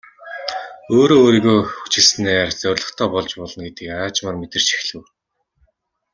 [0.95, 5.03] Өөрөө өөрийгөө хүчилснээр зорилготой болж болно гэдгийг аажмаар мэдэрч эхлэв.